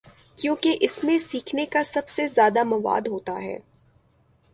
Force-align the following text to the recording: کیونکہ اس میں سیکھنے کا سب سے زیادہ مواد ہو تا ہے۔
کیونکہ 0.37 0.77
اس 0.81 1.03
میں 1.03 1.17
سیکھنے 1.17 1.65
کا 1.65 1.83
سب 1.83 2.07
سے 2.07 2.27
زیادہ 2.27 2.63
مواد 2.63 3.07
ہو 3.07 3.19
تا 3.19 3.41
ہے۔ 3.41 3.57